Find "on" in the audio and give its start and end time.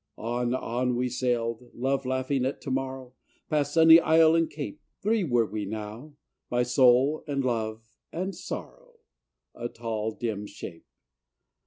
0.17-0.55, 0.55-0.95